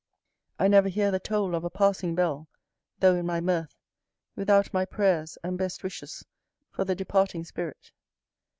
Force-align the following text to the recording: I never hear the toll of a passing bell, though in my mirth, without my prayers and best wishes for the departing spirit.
I 0.57 0.67
never 0.67 0.89
hear 0.89 1.11
the 1.11 1.19
toll 1.19 1.53
of 1.53 1.63
a 1.63 1.69
passing 1.69 2.15
bell, 2.15 2.49
though 3.01 3.13
in 3.13 3.23
my 3.27 3.39
mirth, 3.39 3.75
without 4.35 4.73
my 4.73 4.83
prayers 4.83 5.37
and 5.43 5.59
best 5.59 5.83
wishes 5.83 6.25
for 6.71 6.83
the 6.83 6.95
departing 6.95 7.43
spirit. 7.45 7.91